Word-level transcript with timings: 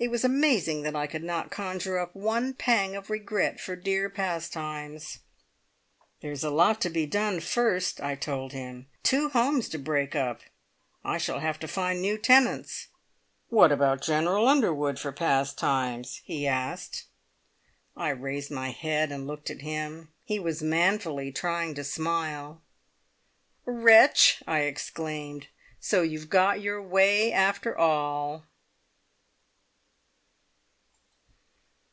It 0.00 0.12
was 0.12 0.22
amazing 0.22 0.82
that 0.82 0.94
I 0.94 1.08
could 1.08 1.24
not 1.24 1.50
conjure 1.50 1.98
up 1.98 2.14
one 2.14 2.54
pang 2.54 2.94
of 2.94 3.10
regret 3.10 3.58
for 3.58 3.74
dear 3.74 4.08
"Pastimes!" 4.08 5.18
"There's 6.20 6.44
a 6.44 6.52
lot 6.52 6.80
to 6.82 6.88
be 6.88 7.04
done 7.04 7.40
first," 7.40 8.00
I 8.00 8.14
told 8.14 8.52
him. 8.52 8.86
"Two 9.02 9.30
homes 9.30 9.68
to 9.70 9.78
break 9.80 10.14
up. 10.14 10.42
I 11.02 11.18
shall 11.18 11.40
have 11.40 11.58
to 11.58 11.66
find 11.66 12.00
new 12.00 12.16
tenants." 12.16 12.86
"What 13.48 13.72
about 13.72 14.00
General 14.00 14.46
Underwood 14.46 15.00
for 15.00 15.12
`Pastimes'?" 15.12 16.20
he 16.22 16.46
asked. 16.46 17.06
I 17.96 18.10
raised 18.10 18.52
my 18.52 18.70
head 18.70 19.10
and 19.10 19.26
looked 19.26 19.50
at 19.50 19.62
him. 19.62 20.12
He 20.24 20.38
was 20.38 20.62
manfully 20.62 21.32
trying 21.32 21.74
to 21.74 21.82
smile. 21.82 22.62
"Wretch!" 23.64 24.44
I 24.46 24.60
exclaimed. 24.60 25.48
"So 25.80 26.02
you've 26.02 26.30
got 26.30 26.60
your 26.60 26.80
way 26.80 27.32
after 27.32 27.76
all!" 27.76 28.44